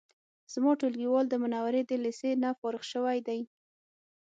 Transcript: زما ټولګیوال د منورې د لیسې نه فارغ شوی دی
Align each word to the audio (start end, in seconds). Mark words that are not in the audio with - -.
زما 0.53 0.71
ټولګیوال 0.79 1.25
د 1.29 1.33
منورې 1.43 1.81
د 1.85 1.91
لیسې 2.03 2.31
نه 2.43 2.49
فارغ 2.59 2.81
شوی 2.91 3.17
دی 3.27 3.41